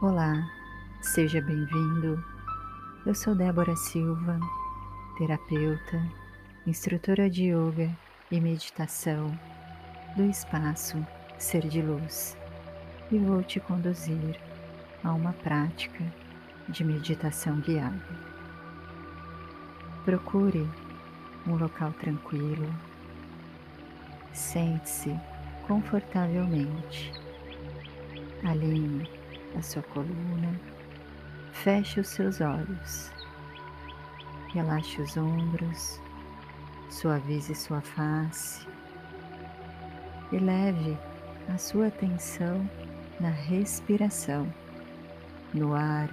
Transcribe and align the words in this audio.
Olá, 0.00 0.48
seja 1.00 1.40
bem-vindo. 1.40 2.24
Eu 3.04 3.16
sou 3.16 3.34
Débora 3.34 3.74
Silva, 3.74 4.38
terapeuta, 5.16 6.00
instrutora 6.64 7.28
de 7.28 7.46
yoga 7.46 7.90
e 8.30 8.40
meditação 8.40 9.36
do 10.16 10.22
espaço 10.22 11.04
Ser 11.36 11.66
de 11.66 11.82
Luz 11.82 12.36
e 13.10 13.18
vou 13.18 13.42
te 13.42 13.58
conduzir 13.58 14.38
a 15.02 15.12
uma 15.12 15.32
prática 15.32 16.04
de 16.68 16.84
meditação 16.84 17.58
guiada. 17.58 18.00
Procure 20.04 20.64
um 21.44 21.56
local 21.56 21.92
tranquilo, 21.94 22.72
sente-se 24.32 25.12
confortavelmente, 25.66 27.12
alinhe 28.44 29.17
a 29.56 29.62
sua 29.62 29.82
coluna, 29.82 30.60
feche 31.52 32.00
os 32.00 32.08
seus 32.08 32.40
olhos, 32.40 33.10
relaxe 34.52 35.00
os 35.00 35.16
ombros, 35.16 36.00
suavize 36.90 37.54
sua 37.54 37.80
face. 37.80 38.66
E 40.30 40.38
leve 40.38 40.98
a 41.48 41.56
sua 41.56 41.86
atenção 41.86 42.68
na 43.18 43.30
respiração, 43.30 44.52
no 45.54 45.74
ar 45.74 46.08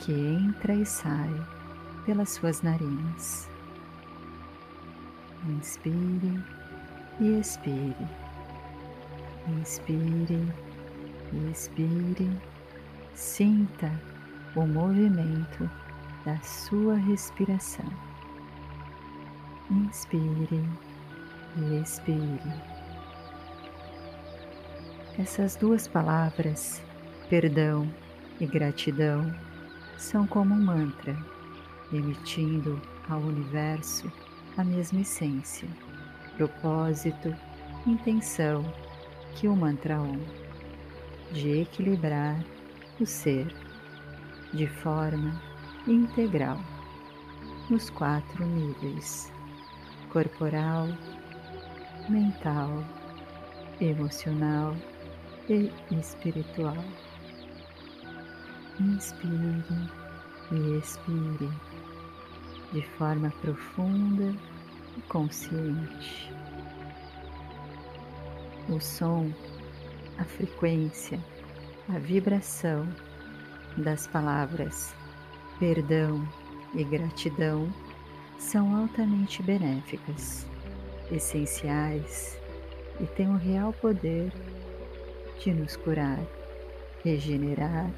que 0.00 0.12
entra 0.12 0.74
e 0.74 0.84
sai 0.84 1.30
pelas 2.04 2.30
suas 2.30 2.62
narinas. 2.62 3.48
Inspire 5.48 6.44
e 7.20 7.40
expire. 7.40 8.08
Inspire 9.48 10.52
e 11.32 11.50
expire 11.50 12.30
Sinta 13.16 13.90
o 14.54 14.66
movimento 14.66 15.70
da 16.22 16.38
sua 16.42 16.96
respiração. 16.96 17.90
Inspire 19.70 20.62
e 21.56 21.80
expire. 21.80 22.52
Essas 25.18 25.56
duas 25.56 25.88
palavras, 25.88 26.84
perdão 27.30 27.90
e 28.38 28.44
gratidão, 28.44 29.34
são 29.96 30.26
como 30.26 30.54
um 30.54 30.62
mantra, 30.62 31.16
emitindo 31.90 32.78
ao 33.08 33.20
universo 33.20 34.12
a 34.58 34.62
mesma 34.62 35.00
essência, 35.00 35.66
propósito, 36.36 37.34
intenção 37.86 38.62
que 39.34 39.48
o 39.48 39.56
mantra 39.56 40.02
Om, 40.02 40.20
de 41.32 41.62
equilibrar 41.62 42.44
o 43.00 43.04
ser 43.04 43.54
de 44.52 44.66
forma 44.66 45.40
integral 45.86 46.58
nos 47.68 47.90
quatro 47.90 48.46
níveis: 48.46 49.32
corporal, 50.10 50.88
mental, 52.08 52.84
emocional 53.80 54.74
e 55.48 55.70
espiritual. 55.90 56.76
Inspire 58.80 59.64
e 60.52 60.78
expire 60.78 61.50
de 62.72 62.82
forma 62.98 63.30
profunda 63.40 64.34
e 64.96 65.02
consciente. 65.08 66.30
O 68.68 68.80
som, 68.80 69.30
a 70.18 70.24
frequência, 70.24 71.20
a 71.88 71.98
vibração 71.98 72.88
das 73.76 74.08
palavras 74.08 74.92
perdão 75.58 76.26
e 76.74 76.82
gratidão 76.82 77.72
são 78.38 78.74
altamente 78.76 79.40
benéficas, 79.42 80.46
essenciais 81.12 82.38
e 83.00 83.06
têm 83.06 83.28
o 83.28 83.36
real 83.36 83.72
poder 83.72 84.32
de 85.38 85.52
nos 85.52 85.76
curar, 85.76 86.18
regenerar 87.04 87.88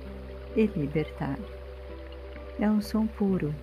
e 0.54 0.66
libertar. 0.66 1.38
É 2.60 2.68
um 2.68 2.82
som 2.82 3.06
puro, 3.06 3.54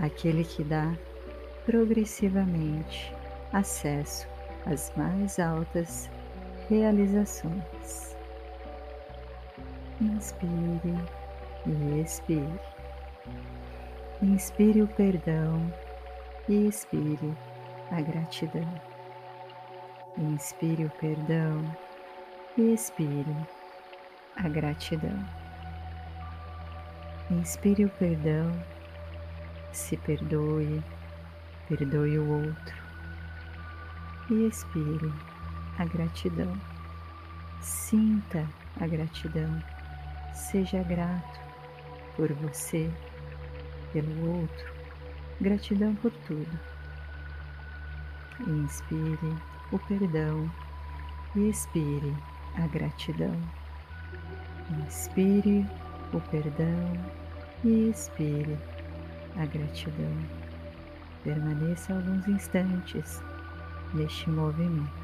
aquele 0.00 0.44
que 0.44 0.62
dá 0.62 0.94
progressivamente 1.66 3.12
acesso 3.52 4.28
às 4.66 4.92
mais 4.96 5.38
altas 5.40 6.08
realizações. 6.68 8.19
Inspire 10.00 10.96
e 11.66 12.00
expire. 12.00 12.60
Inspire 14.22 14.80
o 14.80 14.88
perdão 14.88 15.70
e 16.48 16.68
expire 16.68 17.36
a 17.90 18.00
gratidão. 18.00 18.66
Inspire 20.16 20.86
o 20.86 20.90
perdão 20.90 21.76
e 22.56 22.72
expire 22.72 23.36
a 24.36 24.48
gratidão. 24.48 25.22
Inspire 27.30 27.84
o 27.84 27.90
perdão, 27.90 28.50
se 29.70 29.98
perdoe, 29.98 30.82
perdoe 31.68 32.18
o 32.18 32.46
outro 32.46 32.76
e 34.30 34.46
expire 34.46 35.12
a 35.78 35.84
gratidão. 35.84 36.58
Sinta 37.60 38.48
a 38.80 38.86
gratidão 38.86 39.62
Seja 40.34 40.82
grato 40.82 41.40
por 42.16 42.32
você, 42.32 42.90
pelo 43.92 44.40
outro, 44.40 44.72
gratidão 45.40 45.94
por 45.96 46.10
tudo. 46.26 46.60
Inspire 48.46 49.36
o 49.72 49.78
perdão 49.78 50.50
e 51.36 51.50
expire 51.50 52.16
a 52.56 52.66
gratidão. 52.66 53.36
Inspire 54.86 55.66
o 56.12 56.20
perdão 56.20 56.92
e 57.64 57.90
expire 57.90 58.58
a 59.36 59.46
gratidão. 59.46 60.16
Permaneça 61.22 61.92
alguns 61.92 62.26
instantes 62.28 63.22
neste 63.94 64.30
movimento. 64.30 64.99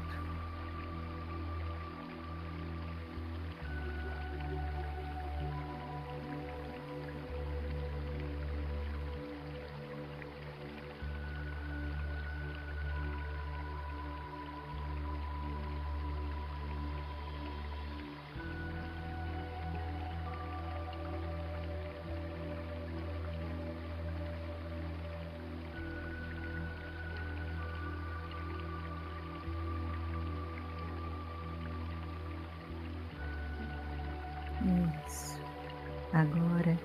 Agora, 36.13 36.77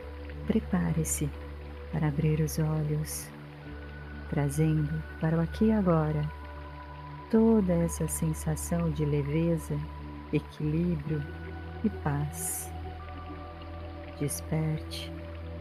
prepare-se 0.46 1.30
para 1.92 2.08
abrir 2.08 2.40
os 2.40 2.58
olhos, 2.58 3.28
trazendo 4.30 5.02
para 5.20 5.36
o 5.36 5.40
aqui 5.40 5.66
e 5.66 5.72
agora 5.72 6.22
toda 7.30 7.72
essa 7.72 8.06
sensação 8.08 8.90
de 8.90 9.04
leveza, 9.04 9.78
equilíbrio 10.32 11.22
e 11.82 11.88
paz. 11.88 12.70
Desperte, 14.18 15.10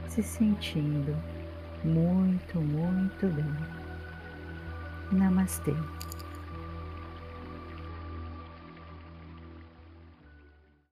se 0.10 0.22
sentindo 0.22 1.16
muito, 1.84 2.60
muito 2.60 3.28
bem. 3.28 3.56
Namastê. 5.12 5.74